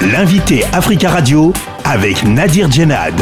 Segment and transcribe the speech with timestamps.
[0.00, 1.52] L'invité Africa Radio
[1.84, 3.20] avec Nadir Djenad.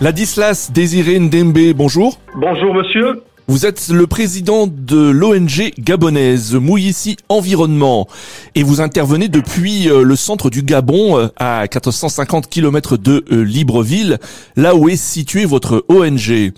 [0.00, 2.18] Ladislas Désiré Ndembe, bonjour.
[2.34, 3.22] Bonjour monsieur.
[3.46, 8.08] Vous êtes le président de l'ONG gabonaise Mouissi Environnement
[8.56, 13.42] et vous intervenez depuis euh, le centre du Gabon euh, à 450 km de euh,
[13.42, 14.18] Libreville,
[14.56, 16.52] là où est située votre ONG.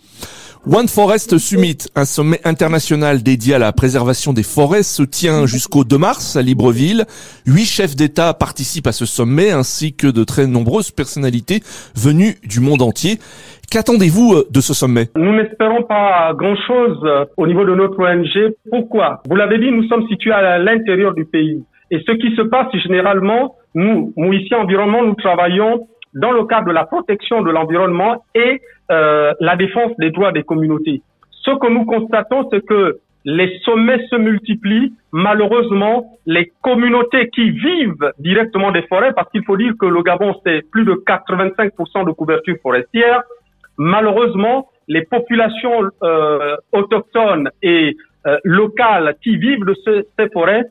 [0.65, 5.83] One Forest Summit, un sommet international dédié à la préservation des forêts, se tient jusqu'au
[5.83, 7.03] 2 mars à Libreville.
[7.47, 11.63] Huit chefs d'État participent à ce sommet, ainsi que de très nombreuses personnalités
[11.97, 13.19] venues du monde entier.
[13.73, 15.09] Qu'attendez-vous euh, de ce sommet?
[15.17, 18.55] Nous n'espérons pas grand-chose euh, au niveau de notre ONG.
[18.71, 19.21] Pourquoi?
[19.29, 21.65] Vous l'avez dit, nous sommes situés à l'intérieur du pays.
[21.91, 26.69] Et ce qui se passe généralement, nous, nous ici Environnement, nous travaillons dans le cadre
[26.69, 28.61] de la protection de l'environnement et
[28.93, 31.03] euh, la défense des droits des communautés.
[31.31, 34.93] Ce que nous constatons, c'est que les sommets se multiplient.
[35.13, 40.35] Malheureusement, les communautés qui vivent directement des forêts, parce qu'il faut dire que le Gabon,
[40.45, 43.23] c'est plus de 85% de couverture forestière,
[43.79, 47.97] malheureusement, les populations euh, autochtones et
[48.27, 50.65] euh, locales qui vivent de ces forêts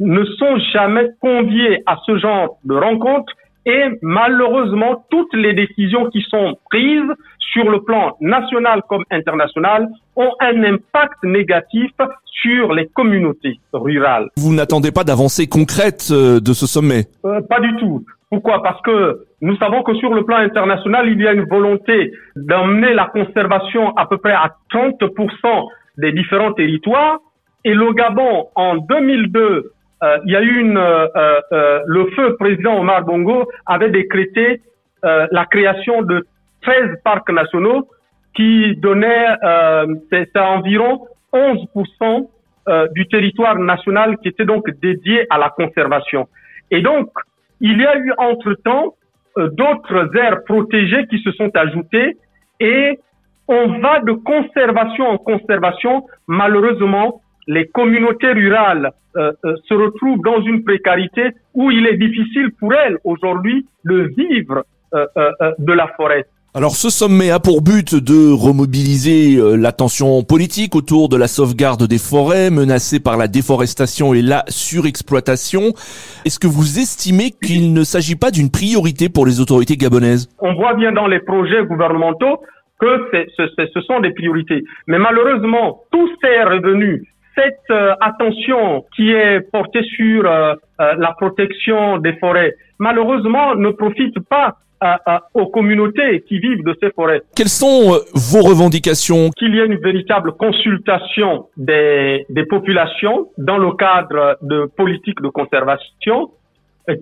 [0.00, 3.34] ne sont jamais conviées à ce genre de rencontres
[3.66, 7.12] et malheureusement, toutes les décisions qui sont prises
[7.52, 11.90] sur le plan national comme international ont un impact négatif
[12.24, 14.28] sur les communautés rurales.
[14.36, 17.06] Vous n'attendez pas d'avancées concrètes euh, de ce sommet?
[17.24, 18.04] Euh, Pas du tout.
[18.30, 18.62] Pourquoi?
[18.62, 22.94] Parce que nous savons que sur le plan international, il y a une volonté d'emmener
[22.94, 27.18] la conservation à peu près à 30% des différents territoires.
[27.64, 29.72] Et le Gabon, en 2002, euh,
[30.02, 31.06] il y a eu une, euh,
[31.52, 34.62] euh, le feu président Omar Bongo avait décrété
[35.02, 36.26] la création de
[36.60, 37.88] 13 parcs nationaux
[38.34, 39.28] qui donnaient
[40.10, 42.28] c'est environ 11%
[42.92, 46.28] du territoire national qui était donc dédié à la conservation.
[46.70, 47.08] Et donc,
[47.62, 48.94] il y a eu entre-temps
[49.38, 52.18] d'autres aires protégées qui se sont ajoutées
[52.60, 53.00] et
[53.48, 56.04] on va de conservation en conservation.
[56.26, 62.52] Malheureusement, les communautés rurales euh, euh, se retrouvent dans une précarité où il est difficile
[62.60, 64.64] pour elles aujourd'hui de vivre
[64.94, 65.06] euh,
[65.58, 66.26] de la forêt.
[66.54, 71.98] Alors ce sommet a pour but de remobiliser l'attention politique autour de la sauvegarde des
[71.98, 75.72] forêts menacées par la déforestation et la surexploitation.
[76.24, 80.28] Est-ce que vous estimez qu'il ne s'agit pas d'une priorité pour les autorités gabonaises?
[80.40, 82.40] On voit bien dans les projets gouvernementaux
[82.80, 84.64] que ce sont des priorités.
[84.86, 87.02] Mais malheureusement, tous ces revenus
[87.40, 93.70] cette euh, attention qui est portée sur euh, euh, la protection des forêts, malheureusement, ne
[93.70, 94.56] profite pas
[95.34, 97.20] aux communautés qui vivent de ces forêts.
[97.36, 99.28] Quelles sont vos revendications?
[99.36, 105.28] Qu'il y ait une véritable consultation des, des populations dans le cadre de politiques de
[105.28, 106.30] conservation,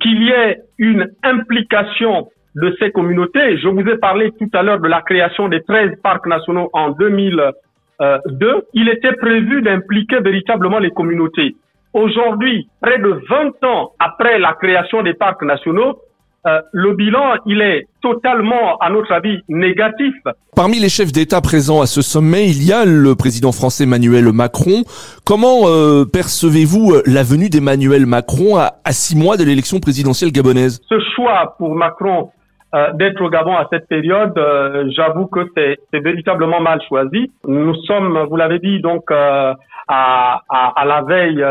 [0.01, 3.59] qu'il y ait une implication de ces communautés.
[3.59, 6.91] Je vous ai parlé tout à l'heure de la création des 13 parcs nationaux en
[6.91, 7.53] 2000
[8.01, 11.57] euh, deux, il était prévu d'impliquer véritablement les communautés.
[11.95, 15.99] Aujourd'hui, près de 20 ans après la création des parcs nationaux,
[16.47, 20.15] euh, le bilan, il est totalement, à notre avis, négatif.
[20.55, 24.33] Parmi les chefs d'État présents à ce sommet, il y a le président français Emmanuel
[24.33, 24.85] Macron.
[25.27, 30.31] Comment euh, percevez-vous euh, la venue d'Emmanuel Macron à, à, six mois de l'élection présidentielle
[30.31, 30.81] gabonaise?
[30.89, 32.31] Ce choix pour Macron
[32.75, 37.31] euh, d'être au Gabon à cette période, euh, j'avoue que c'est véritablement mal choisi.
[37.47, 39.55] Nous sommes, vous l'avez dit, donc euh,
[39.89, 41.45] à, à, à, la veille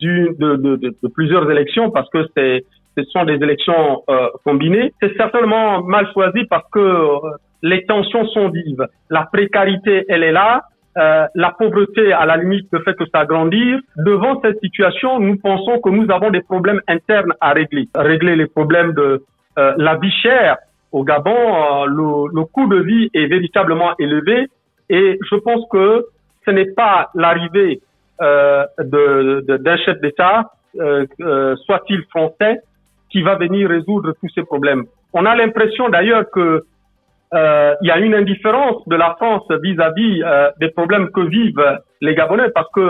[0.00, 2.64] du, de, de, de, plusieurs élections parce que c'est
[2.96, 4.04] ce sont des élections
[4.44, 4.92] combinées.
[5.02, 7.18] C'est certainement mal choisi parce que
[7.62, 8.86] les tensions sont vives.
[9.10, 10.62] La précarité, elle est là.
[10.96, 13.80] Euh, la pauvreté, à la limite, ne fait que s'agrandir.
[13.96, 17.88] Devant cette situation, nous pensons que nous avons des problèmes internes à régler.
[17.96, 19.24] Régler les problèmes de
[19.58, 20.56] euh, la vie chère
[20.94, 24.46] au Gabon, euh, le, le, coût de vie est véritablement élevé
[24.88, 26.06] et je pense que
[26.44, 27.80] ce n'est pas l'arrivée
[28.22, 31.04] euh, d'un chef d'État, euh,
[31.66, 32.60] soit-il français,
[33.10, 34.84] qui va venir résoudre tous ces problèmes.
[35.12, 36.64] On a l'impression d'ailleurs que
[37.82, 41.66] il y a une indifférence de la France vis-à-vis -vis, des problèmes que vivent
[42.00, 42.86] les Gabonais parce que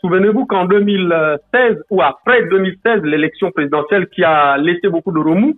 [0.00, 5.56] souvenez-vous qu'en 2016 ou après 2016, l'élection présidentielle qui a laissé beaucoup de remous,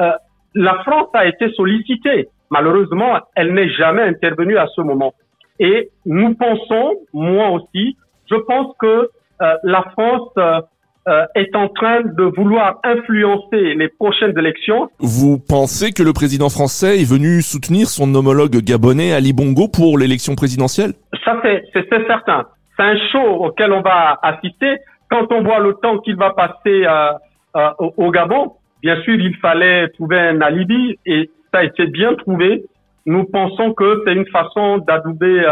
[0.00, 0.10] euh,
[0.54, 2.28] la France a été sollicitée.
[2.50, 5.14] Malheureusement, elle n'est jamais intervenue à ce moment.
[5.58, 7.96] Et nous pensons, moi aussi,
[8.30, 9.10] je pense que
[9.42, 14.88] euh, la France euh, est en train de vouloir influencer les prochaines élections.
[14.98, 19.98] Vous pensez que le président français est venu soutenir son homologue gabonais Ali Bongo pour
[19.98, 20.92] l'élection présidentielle?
[21.24, 22.46] Ça, c'est certain.
[22.76, 24.76] C'est un show auquel on va assister.
[25.10, 26.84] Quand on voit le temps qu'il va passer
[27.78, 28.52] au, au, Gabon.
[28.86, 32.62] Bien sûr, il fallait trouver un alibi et ça a été bien trouvé.
[33.04, 35.42] Nous pensons que c'est une façon d'adouber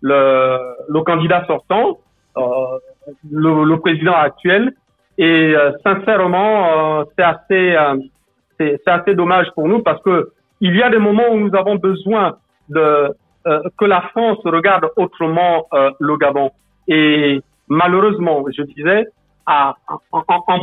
[0.00, 0.58] le,
[0.88, 1.98] le, candidat sortant,
[2.36, 4.74] le, le, président actuel.
[5.18, 7.76] Et sincèrement, c'est assez,
[8.60, 10.30] c'est assez dommage pour nous parce que
[10.60, 12.36] il y a des moments où nous avons besoin
[12.76, 13.08] euh,
[13.76, 16.52] que la France regarde autrement euh, le Gabon.
[16.86, 19.06] Et malheureusement, je disais,
[19.48, 19.72] en,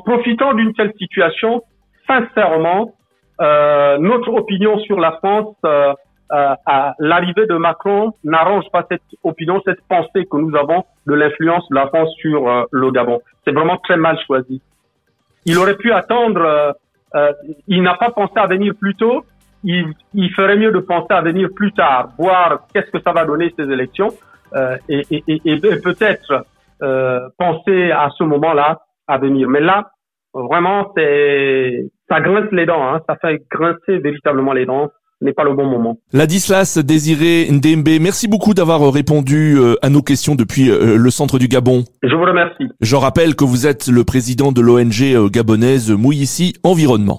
[0.05, 1.61] profitant d'une telle situation,
[2.07, 2.93] sincèrement,
[3.41, 5.93] euh, notre opinion sur la France, euh,
[6.29, 11.67] à l'arrivée de Macron n'arrange pas cette opinion, cette pensée que nous avons de l'influence
[11.69, 13.21] de la France sur le Gabon.
[13.45, 14.59] C'est vraiment très mal choisi.
[15.45, 16.75] Il aurait pu attendre,
[17.67, 19.23] il n'a pas pensé à venir plus tôt,
[19.63, 23.25] il, il, ferait mieux de penser à venir plus tard, voir qu'est-ce que ça va
[23.25, 24.09] donner ces élections
[24.55, 26.45] euh, et, et, et, et peut-être
[26.81, 29.49] euh, penser à ce moment-là à venir.
[29.49, 29.91] Mais là,
[30.33, 34.89] vraiment, c'est ça grince les dents, hein, ça fait grincer véritablement les dents
[35.21, 35.97] n'est pas le bon moment.
[36.13, 41.39] Ladislas Désiré Ndembe, merci beaucoup d'avoir répondu euh, à nos questions depuis euh, le centre
[41.39, 41.83] du Gabon.
[42.03, 42.65] Je vous remercie.
[42.81, 47.13] Je rappelle que vous êtes le président de l'ONG euh, gabonaise Mouissi Environnement.